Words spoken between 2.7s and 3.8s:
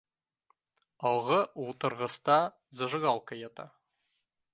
зажигалка ята